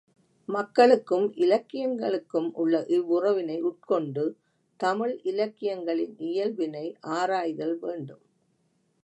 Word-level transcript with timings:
மக்களுக்கும் 0.49 1.33
இலக்கியங்களுக்கும் 1.35 2.49
உள்ள 2.53 2.79
இவ்வுறவினை 2.89 3.57
உட்கொண்டு 3.61 4.25
தமிழ் 4.79 5.15
இலக்கியங்களின் 5.23 6.15
இயல்பினை 6.29 6.85
ஆராய்தல் 7.11 7.77
வேண்டும். 7.79 8.23